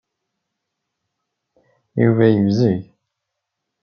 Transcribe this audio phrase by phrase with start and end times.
[2.03, 2.81] Yuba yebzeg.